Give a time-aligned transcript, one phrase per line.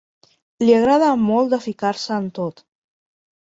[0.63, 2.65] Li agrada molt de ficar-se en tot.